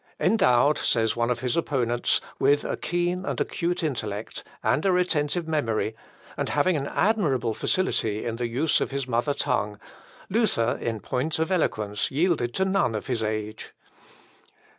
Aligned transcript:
"Endowed," 0.19 0.79
says 0.79 1.15
one 1.15 1.29
of 1.29 1.41
his 1.41 1.55
opponents, 1.55 2.19
"with 2.39 2.65
a 2.65 2.75
keen 2.75 3.23
and 3.23 3.39
acute 3.39 3.83
intellect, 3.83 4.43
and 4.63 4.83
a 4.83 4.91
retentive 4.91 5.47
memory, 5.47 5.95
and 6.35 6.49
having 6.49 6.75
an 6.75 6.87
admirable 6.87 7.53
facility 7.53 8.25
in 8.25 8.37
the 8.37 8.47
use 8.47 8.81
of 8.81 8.89
his 8.89 9.07
mother 9.07 9.35
tongue, 9.35 9.79
Luther, 10.27 10.79
in 10.81 11.01
point 11.01 11.37
of 11.37 11.51
eloquence, 11.51 12.09
yielded 12.09 12.51
to 12.55 12.65
none 12.65 12.95
of 12.95 13.05
his 13.05 13.21
age. 13.21 13.75